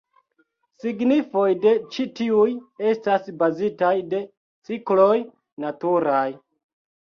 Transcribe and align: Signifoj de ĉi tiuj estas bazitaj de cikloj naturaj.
Signifoj 0.85 1.43
de 1.65 1.73
ĉi 1.97 2.05
tiuj 2.21 2.47
estas 2.93 3.29
bazitaj 3.43 3.93
de 4.15 4.25
cikloj 4.71 5.15
naturaj. 5.67 6.27